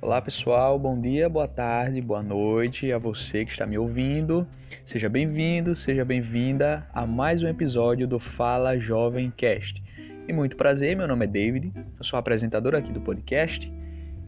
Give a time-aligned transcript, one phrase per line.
[0.00, 4.46] Olá pessoal, bom dia, boa tarde, boa noite a você que está me ouvindo.
[4.86, 9.82] Seja bem-vindo, seja bem-vinda a mais um episódio do Fala Jovem Cast.
[10.28, 13.70] E muito prazer, meu nome é David, eu sou apresentador aqui do podcast.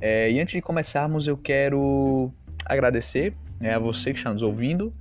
[0.01, 2.33] É, e antes de começarmos, eu quero
[2.67, 4.93] agradecer né, a você que está nos ouvindo.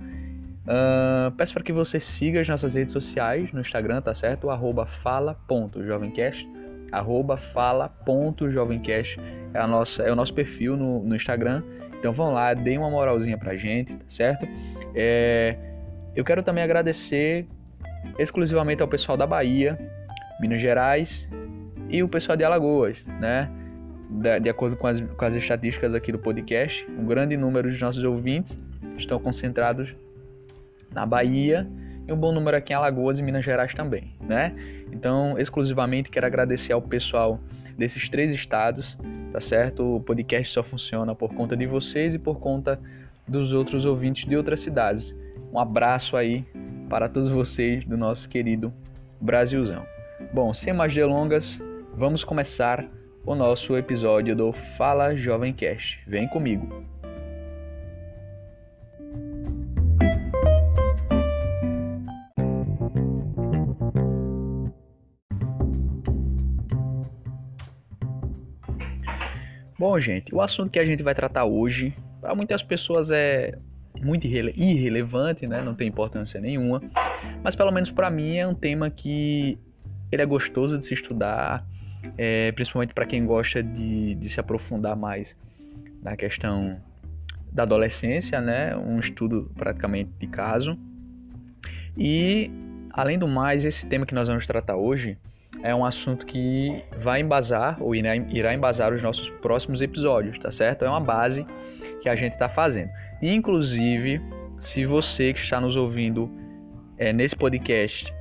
[0.66, 4.48] Uh, peço para que você siga as nossas redes sociais no Instagram, tá certo?
[4.48, 6.59] Arroba fala.jovemcast
[6.92, 9.18] arroba fala.jovemcast
[9.54, 11.62] é, a nossa, é o nosso perfil no, no Instagram.
[11.98, 14.46] Então vão lá, deem uma moralzinha pra gente, tá certo?
[14.94, 15.56] É,
[16.14, 17.46] eu quero também agradecer
[18.18, 19.78] exclusivamente ao pessoal da Bahia,
[20.40, 21.28] Minas Gerais
[21.88, 23.50] e o pessoal de Alagoas, né?
[24.08, 27.80] De, de acordo com as, com as estatísticas aqui do podcast, um grande número de
[27.80, 28.58] nossos ouvintes
[28.96, 29.94] estão concentrados
[30.92, 31.68] na Bahia
[32.10, 34.52] e um bom número aqui em Alagoas e Minas Gerais também, né?
[34.92, 37.40] Então, exclusivamente quero agradecer ao pessoal
[37.78, 38.98] desses três estados,
[39.32, 39.96] tá certo?
[39.96, 42.80] O podcast só funciona por conta de vocês e por conta
[43.26, 45.14] dos outros ouvintes de outras cidades.
[45.52, 46.44] Um abraço aí
[46.88, 48.72] para todos vocês do nosso querido
[49.20, 49.86] Brasilzão.
[50.34, 51.60] Bom, sem mais delongas,
[51.94, 52.84] vamos começar
[53.24, 56.00] o nosso episódio do Fala Jovem Cast.
[56.08, 56.89] Vem comigo.
[69.90, 73.58] Bom, gente, o assunto que a gente vai tratar hoje, para muitas pessoas é
[74.00, 75.60] muito irrele irrelevante, né?
[75.62, 76.80] Não tem importância nenhuma,
[77.42, 79.58] mas pelo menos para mim é um tema que
[80.12, 81.66] ele é gostoso de se estudar,
[82.16, 85.36] é, principalmente para quem gosta de, de se aprofundar mais
[86.00, 86.80] na questão
[87.50, 88.76] da adolescência, né?
[88.76, 90.78] Um estudo praticamente de caso.
[91.98, 92.48] E
[92.90, 95.18] além do mais, esse tema que nós vamos tratar hoje
[95.62, 100.84] é um assunto que vai embasar ou irá, embasar os nossos próximos episódios, tá certo?
[100.84, 101.46] É uma base
[102.00, 102.90] que a gente está fazendo.
[103.20, 104.20] Inclusive,
[104.58, 106.30] se você que está nos ouvindo
[106.96, 108.12] é, nesse podcast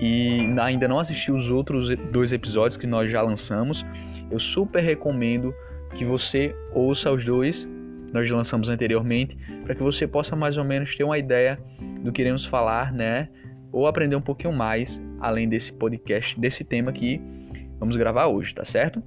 [0.00, 3.84] e ainda não assistiu os outros dois episódios que nós já lançamos,
[4.30, 5.54] eu super recomendo
[5.94, 7.66] que você ouça os dois
[8.12, 11.58] nós lançamos anteriormente, para que você possa mais ou menos ter uma ideia
[12.02, 13.28] do que iremos falar, né?
[13.72, 17.20] Ou aprender um pouquinho mais além desse podcast, desse tema que
[17.78, 19.02] vamos gravar hoje, tá certo?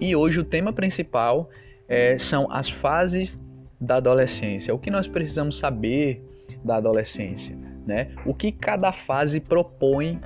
[0.00, 1.48] E hoje o tema principal
[1.88, 3.38] é, são as fases
[3.80, 4.74] da adolescência.
[4.74, 6.22] O que nós precisamos saber
[6.64, 8.10] da adolescência, né?
[8.24, 10.20] O que cada fase propõe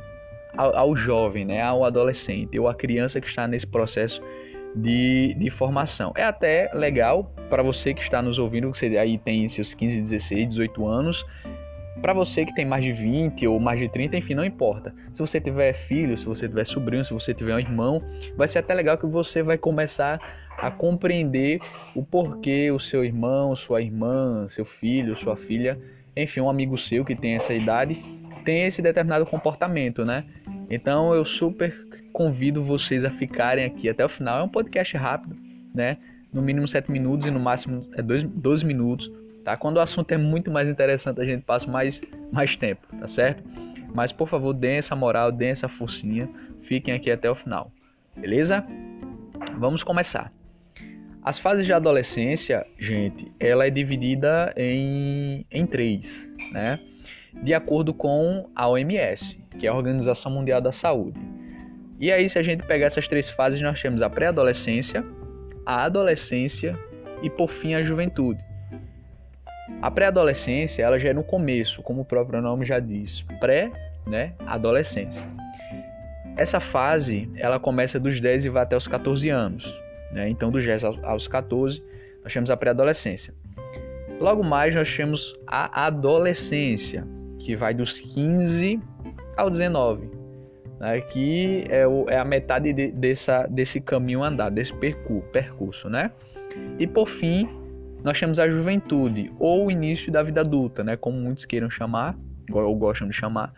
[0.57, 1.63] ao, ao jovem, né?
[1.63, 4.23] Ao adolescente ou à criança que está nesse processo
[4.75, 6.13] de, de formação.
[6.17, 10.49] É até legal para você que está nos ouvindo, você aí tem seus 15, 16,
[10.49, 11.25] 18 anos,
[12.01, 14.95] para você que tem mais de 20 ou mais de 30, enfim, não importa.
[15.13, 18.03] Se você tiver filho, se você tiver sobrinho, se você tiver um irmão,
[18.37, 20.19] vai ser até legal que você vai começar
[20.57, 21.61] a compreender
[21.95, 25.79] o porquê o seu irmão, sua irmã, seu filho, sua filha,
[26.17, 28.03] enfim, um amigo seu que tem essa idade,
[28.45, 30.25] tem esse determinado comportamento, né?
[30.71, 31.73] Então eu super
[32.13, 34.41] convido vocês a ficarem aqui até o final.
[34.41, 35.37] É um podcast rápido,
[35.75, 35.97] né?
[36.33, 39.11] No mínimo 7 minutos e no máximo é 12 minutos
[39.49, 39.57] tá?
[39.57, 43.43] Quando o assunto é muito mais interessante, a gente passa mais, mais tempo, tá certo?
[43.95, 46.29] Mas por favor, deem essa moral, deem essa forcinha,
[46.61, 47.73] fiquem aqui até o final,
[48.15, 48.63] beleza?
[49.57, 50.31] Vamos começar.
[51.25, 56.79] As fases de adolescência, gente, ela é dividida em, em três, né?
[57.43, 61.19] De acordo com a OMS, que é a Organização Mundial da Saúde.
[61.99, 65.03] E aí, se a gente pegar essas três fases, nós temos a pré-adolescência,
[65.65, 66.79] a adolescência
[67.23, 68.48] e, por fim, a juventude.
[69.81, 73.71] A pré-adolescência, ela já é no começo, como o próprio nome já diz, pré,
[74.07, 75.25] né, adolescência.
[76.37, 79.77] Essa fase, ela começa dos 10 e vai até os 14 anos,
[80.13, 80.29] né?
[80.29, 81.83] Então, dos 10 aos 14,
[82.23, 83.35] nós temos a pré-adolescência.
[84.21, 87.07] Logo mais, nós temos a adolescência,
[87.39, 88.81] que vai dos 15
[89.37, 90.11] ao 19,
[90.81, 91.01] né?
[91.01, 96.11] que é, o, é a metade de, dessa, desse caminho andado, desse percurso, percurso, né?
[96.79, 97.49] E por fim,
[98.03, 102.17] nós temos a juventude, ou o início da vida adulta, né, como muitos queiram chamar,
[102.53, 103.53] ou gostam de chamar,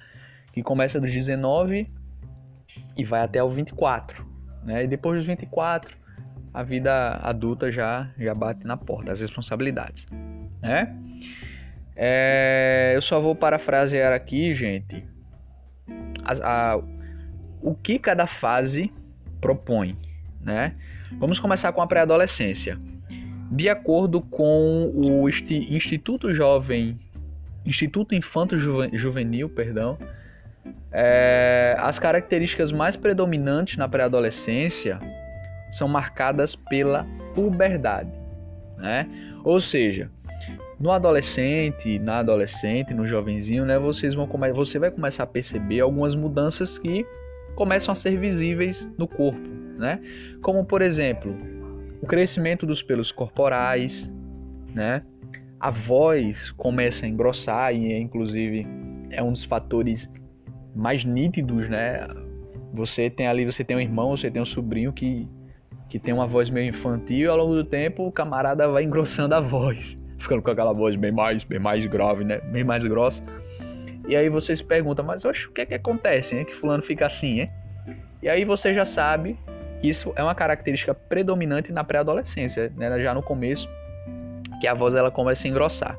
[0.52, 1.88] que começa dos 19
[2.96, 4.26] e vai até o 24.
[4.64, 4.84] Né?
[4.84, 5.96] E depois dos 24,
[6.52, 10.06] a vida adulta já, já bate na porta, as responsabilidades.
[10.60, 10.94] Né?
[11.94, 15.04] É, eu só vou parafrasear aqui, gente,
[16.24, 16.76] a, a,
[17.62, 18.92] o que cada fase
[19.40, 19.96] propõe.
[20.40, 20.74] Né?
[21.18, 22.78] Vamos começar com a pré-adolescência.
[23.50, 26.96] De acordo com o Instituto Jovem,
[27.66, 29.98] Instituto Infanto Juvenil, perdão,
[30.92, 35.00] é, as características mais predominantes na pré-adolescência
[35.72, 37.04] são marcadas pela
[37.34, 38.10] puberdade,
[38.76, 39.08] né?
[39.44, 40.10] Ou seja,
[40.78, 45.80] no adolescente, na adolescente, no jovenzinho, né, vocês vão come você vai começar a perceber
[45.80, 47.04] algumas mudanças que
[47.54, 50.00] começam a ser visíveis no corpo, né?
[50.40, 51.36] Como por exemplo,
[52.00, 54.10] o crescimento dos pelos corporais,
[54.74, 55.02] né?
[55.58, 58.66] A voz começa a engrossar e inclusive
[59.10, 60.10] é um dos fatores
[60.74, 62.06] mais nítidos, né?
[62.72, 65.28] Você tem ali, você tem um irmão, você tem um sobrinho que
[65.88, 69.40] que tem uma voz meio infantil ao longo do tempo o camarada vai engrossando a
[69.40, 72.38] voz, ficando com aquela voz bem mais, bem mais grave, né?
[72.52, 73.22] Bem mais grossa.
[74.08, 76.44] E aí você se pergunta, mas oxe, o que é que acontece, hein?
[76.44, 77.50] Que fulano fica assim, hein?
[78.22, 79.36] E aí você já sabe
[79.82, 83.00] isso é uma característica predominante na pré-adolescência, né?
[83.02, 83.68] Já no começo,
[84.60, 85.98] que a voz ela começa a engrossar.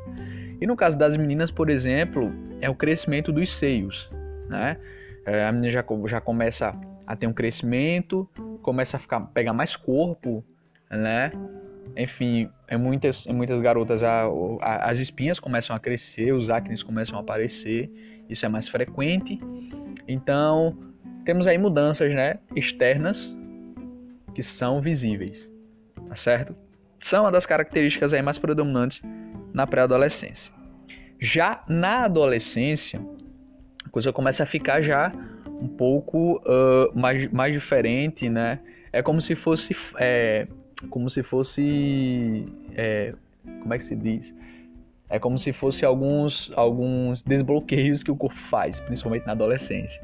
[0.59, 4.09] E no caso das meninas, por exemplo, é o crescimento dos seios,
[4.47, 4.77] né?
[5.25, 6.75] É, a menina já, já começa
[7.07, 8.29] a ter um crescimento,
[8.61, 10.43] começa a ficar, pegar mais corpo,
[10.89, 11.31] né?
[11.97, 14.25] Enfim, em muitas, em muitas garotas a,
[14.61, 17.89] a, as espinhas começam a crescer, os acnes começam a aparecer,
[18.29, 19.39] isso é mais frequente.
[20.07, 20.77] Então,
[21.25, 23.35] temos aí mudanças né, externas
[24.33, 25.49] que são visíveis,
[26.07, 26.55] tá certo?
[26.99, 29.01] São uma das características aí mais predominantes
[29.53, 30.53] na pré-adolescência.
[31.19, 33.01] Já na adolescência,
[33.85, 35.11] a coisa começa a ficar já
[35.47, 38.59] um pouco uh, mais, mais diferente, né?
[38.91, 40.47] É como se fosse, é,
[40.89, 42.45] como se fosse,
[42.75, 43.13] é,
[43.61, 44.33] como é que se diz?
[45.09, 50.01] É como se fosse alguns, alguns desbloqueios que o corpo faz, principalmente na adolescência.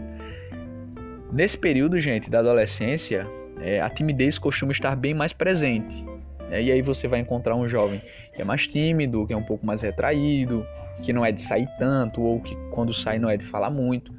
[1.32, 3.28] Nesse período, gente, da adolescência,
[3.62, 6.04] é, a timidez costuma estar bem mais presente.
[6.50, 6.64] Né?
[6.64, 8.02] E aí você vai encontrar um jovem
[8.34, 10.66] que é mais tímido, que é um pouco mais retraído,
[11.02, 14.12] que não é de sair tanto, ou que quando sai não é de falar muito.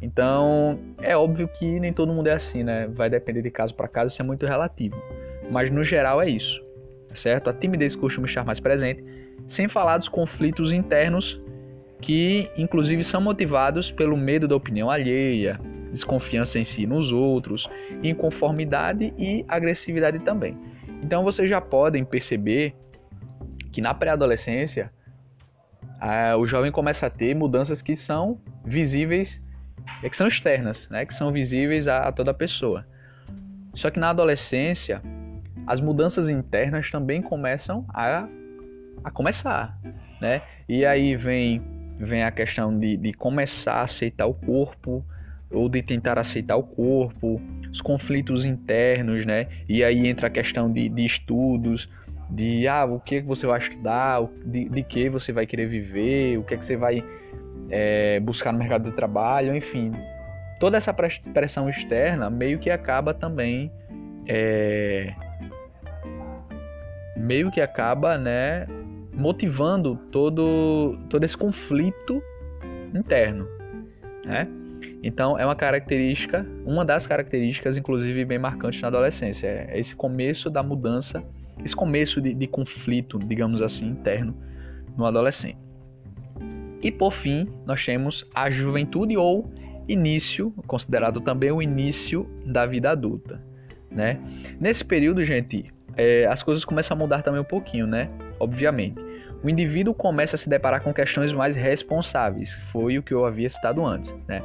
[0.00, 2.86] Então, é óbvio que nem todo mundo é assim, né?
[2.88, 5.02] Vai depender de caso para caso, isso é muito relativo.
[5.50, 6.62] Mas no geral é isso,
[7.14, 7.48] certo?
[7.48, 9.02] A timidez costuma estar mais presente,
[9.46, 11.40] sem falar dos conflitos internos
[12.04, 15.58] que, inclusive, são motivados pelo medo da opinião alheia,
[15.90, 17.66] desconfiança em si e nos outros,
[18.02, 20.54] inconformidade e agressividade também.
[21.02, 22.74] Então, vocês já podem perceber
[23.72, 24.92] que na pré-adolescência
[26.38, 29.42] o jovem começa a ter mudanças que são visíveis
[30.02, 32.86] é que são externas, né, que são visíveis a, a toda pessoa.
[33.72, 35.00] Só que na adolescência,
[35.66, 38.28] as mudanças internas também começam a,
[39.02, 39.78] a começar,
[40.20, 40.42] né?
[40.68, 41.62] E aí vem,
[41.98, 45.04] vem a questão de, de começar a aceitar o corpo,
[45.50, 49.46] ou de tentar aceitar o corpo, os conflitos internos, né?
[49.68, 51.88] E aí entra a questão de, de estudos,
[52.28, 56.42] de ah, o que você vai estudar, de, de que você vai querer viver, o
[56.42, 57.04] que, é que você vai
[57.70, 59.92] é, buscar no mercado de trabalho, enfim.
[60.58, 63.70] Toda essa pressão externa meio que acaba também.
[64.26, 65.12] É,
[67.16, 68.66] meio que acaba, né,
[69.16, 72.22] motivando todo, todo esse conflito
[72.94, 73.46] interno,
[74.24, 74.48] né?
[75.02, 80.48] Então é uma característica, uma das características, inclusive bem marcantes na adolescência, é esse começo
[80.48, 81.22] da mudança,
[81.62, 84.34] esse começo de, de conflito, digamos assim, interno
[84.96, 85.58] no adolescente.
[86.82, 89.50] E por fim, nós temos a juventude ou
[89.86, 93.42] início, considerado também o início da vida adulta,
[93.90, 94.18] né?
[94.58, 98.10] Nesse período, gente, é, as coisas começam a mudar também um pouquinho, né?
[98.40, 99.03] Obviamente.
[99.42, 103.48] O indivíduo começa a se deparar com questões mais responsáveis, foi o que eu havia
[103.48, 104.42] citado antes, né?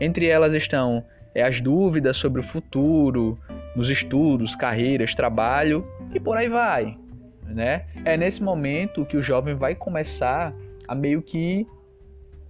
[0.00, 3.38] Entre elas estão é, as dúvidas sobre o futuro,
[3.74, 6.96] nos estudos, carreiras, trabalho e por aí vai,
[7.44, 7.86] né?
[8.04, 10.54] É nesse momento que o jovem vai começar
[10.88, 11.66] a meio que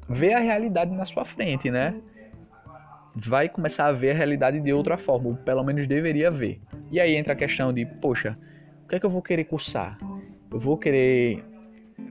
[0.09, 1.95] ver a realidade na sua frente, né?
[3.15, 6.61] Vai começar a ver a realidade de outra forma, ou pelo menos deveria ver.
[6.91, 8.39] E aí entra a questão de, poxa,
[8.85, 9.97] o que é que eu vou querer cursar?
[10.51, 11.43] Eu vou querer,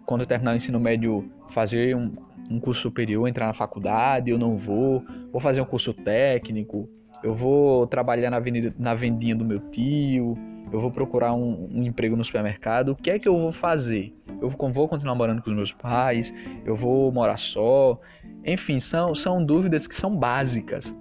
[0.05, 2.11] quando terminar o ensino médio, fazer um,
[2.49, 6.89] um curso superior, entrar na faculdade, eu não vou, vou fazer um curso técnico,
[7.23, 10.37] eu vou trabalhar na, avenida, na vendinha do meu tio,
[10.71, 14.13] eu vou procurar um, um, emprego no supermercado, o que é que eu vou fazer?
[14.41, 16.33] Eu vou continuar morando com os meus pais,
[16.65, 17.99] eu vou morar só,
[18.43, 20.93] enfim, são, são dúvidas que são básicas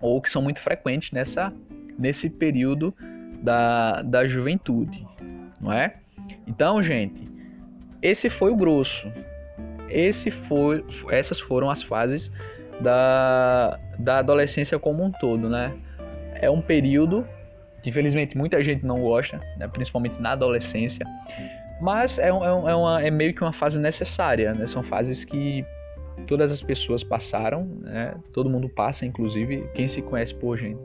[0.00, 1.52] ou que são muito frequentes nessa,
[1.98, 2.94] nesse período
[3.42, 5.06] da, da juventude,
[5.60, 5.96] não é?
[6.46, 7.27] Então, gente,
[8.02, 9.10] esse foi o grosso.
[9.88, 12.30] Esse foi, essas foram as fases
[12.80, 15.72] da, da adolescência como um todo, né?
[16.34, 17.26] É um período
[17.82, 19.68] que infelizmente muita gente não gosta, né?
[19.68, 21.06] principalmente na adolescência,
[21.80, 24.66] mas é, é, é, uma, é meio que uma fase necessária, né?
[24.66, 25.64] São fases que
[26.26, 28.14] todas as pessoas passaram, né?
[28.32, 30.78] Todo mundo passa, inclusive quem se conhece por gente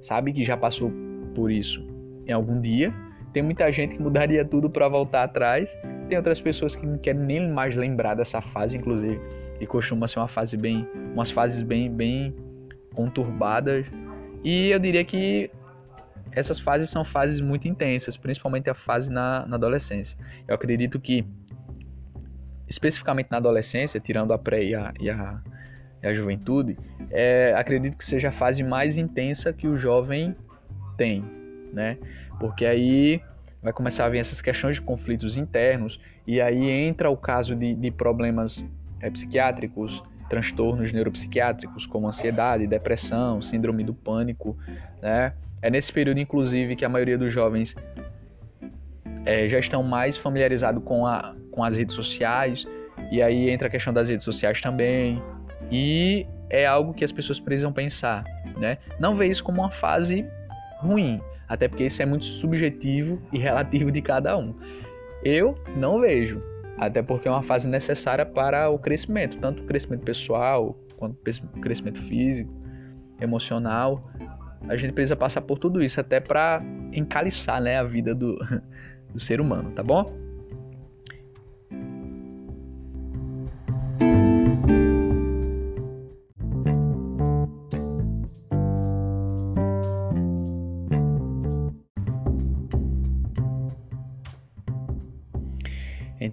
[0.00, 0.92] sabe que já passou
[1.34, 1.84] por isso
[2.26, 2.92] em algum dia.
[3.32, 5.70] Tem muita gente que mudaria tudo para voltar atrás.
[6.10, 9.20] Tem outras pessoas que não querem nem mais lembrar dessa fase, inclusive,
[9.60, 12.34] e costuma ser uma fase bem, umas fases bem, bem
[12.96, 13.86] conturbadas.
[14.42, 15.48] E eu diria que
[16.32, 20.18] essas fases são fases muito intensas, principalmente a fase na, na adolescência.
[20.48, 21.24] Eu acredito que,
[22.68, 25.40] especificamente na adolescência, tirando a pré e a, e a,
[26.02, 26.76] e a juventude,
[27.08, 30.34] é, acredito que seja a fase mais intensa que o jovem
[30.96, 31.24] tem,
[31.72, 31.96] né?
[32.40, 33.22] Porque aí
[33.62, 37.74] vai começar a vir essas questões de conflitos internos e aí entra o caso de,
[37.74, 38.64] de problemas
[39.00, 44.56] é, psiquiátricos, transtornos neuropsiquiátricos como ansiedade, depressão, síndrome do pânico,
[45.02, 45.32] né?
[45.62, 47.74] É nesse período, inclusive, que a maioria dos jovens
[49.26, 52.66] é, já estão mais familiarizados com, a, com as redes sociais,
[53.10, 55.22] e aí entra a questão das redes sociais também,
[55.70, 58.24] e é algo que as pessoas precisam pensar,
[58.56, 58.78] né?
[58.98, 60.26] Não ver isso como uma fase
[60.78, 64.54] ruim, até porque isso é muito subjetivo e relativo de cada um.
[65.24, 66.40] Eu não vejo,
[66.78, 71.60] até porque é uma fase necessária para o crescimento, tanto o crescimento pessoal quanto o
[71.60, 72.48] crescimento físico,
[73.20, 74.08] emocional.
[74.68, 78.38] A gente precisa passar por tudo isso até para encaliçar né, a vida do,
[79.12, 80.29] do ser humano, tá bom?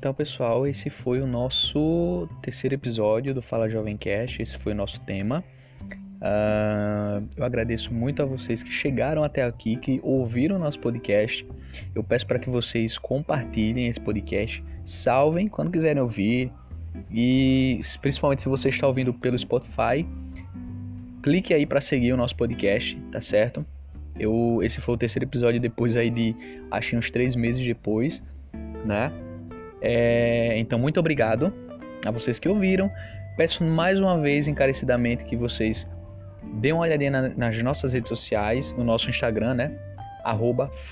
[0.08, 4.42] Então, pessoal, esse foi o nosso terceiro episódio do Fala Jovem Cast.
[4.42, 5.44] Esse foi o nosso tema.
[5.82, 11.46] Uh, eu agradeço muito a vocês que chegaram até aqui, que ouviram nosso podcast.
[11.94, 16.54] Eu peço para que vocês compartilhem esse podcast, salvem quando quiserem ouvir.
[17.12, 20.08] E principalmente se você está ouvindo pelo Spotify,
[21.22, 23.66] clique aí para seguir o nosso podcast, tá certo?
[24.18, 26.34] Eu, esse foi o terceiro episódio depois aí de
[26.72, 28.24] acho uns três meses depois,
[28.86, 29.12] né?
[29.82, 31.54] É, então, muito obrigado
[32.06, 32.92] a vocês que ouviram.
[33.36, 35.88] Peço mais uma vez encarecidamente que vocês
[36.56, 39.78] deem uma olhadinha na, nas nossas redes sociais, no nosso Instagram, né?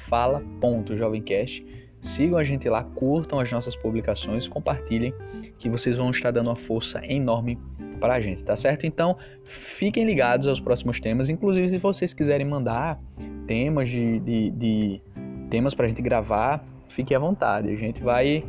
[0.09, 1.65] fala.jovemcast.
[2.01, 5.13] Sigam a gente lá, curtam as nossas publicações, compartilhem,
[5.57, 7.57] que vocês vão estar dando uma força enorme
[7.99, 8.85] para a gente, tá certo?
[8.85, 11.29] Então, fiquem ligados aos próximos temas.
[11.29, 12.99] Inclusive, se vocês quiserem mandar
[13.47, 15.01] temas de, de, de
[15.49, 17.71] temas para a gente gravar, fiquem à vontade.
[17.71, 18.43] A gente vai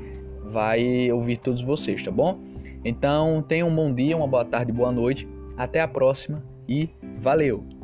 [0.50, 2.38] vai ouvir todos vocês, tá bom?
[2.84, 5.28] Então, tenham um bom dia, uma boa tarde, boa noite.
[5.56, 6.88] Até a próxima e
[7.20, 7.75] valeu!